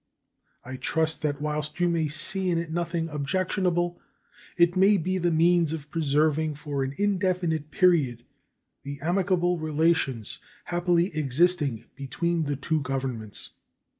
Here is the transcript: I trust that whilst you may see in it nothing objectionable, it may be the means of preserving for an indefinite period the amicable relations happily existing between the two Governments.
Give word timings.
I 0.65 0.77
trust 0.77 1.21
that 1.21 1.39
whilst 1.39 1.79
you 1.79 1.87
may 1.87 2.07
see 2.07 2.49
in 2.49 2.57
it 2.57 2.71
nothing 2.71 3.07
objectionable, 3.09 4.01
it 4.57 4.75
may 4.75 4.97
be 4.97 5.19
the 5.19 5.29
means 5.29 5.73
of 5.73 5.91
preserving 5.91 6.55
for 6.55 6.83
an 6.83 6.95
indefinite 6.97 7.69
period 7.69 8.25
the 8.81 8.99
amicable 9.01 9.59
relations 9.59 10.39
happily 10.63 11.15
existing 11.15 11.85
between 11.95 12.45
the 12.45 12.55
two 12.55 12.81
Governments. 12.81 13.51